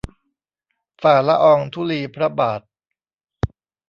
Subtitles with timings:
[1.01, 2.61] ฝ่าละอองธุลีพระบาท